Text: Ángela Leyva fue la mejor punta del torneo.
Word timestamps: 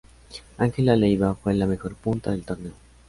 Ángela 0.57 0.95
Leyva 0.95 1.35
fue 1.35 1.53
la 1.53 1.67
mejor 1.67 1.93
punta 1.93 2.31
del 2.31 2.41
torneo. 2.43 2.71